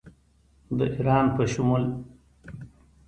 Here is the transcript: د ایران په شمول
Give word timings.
د 0.77 0.79
ایران 0.93 1.25
په 1.35 1.43
شمول 1.53 1.83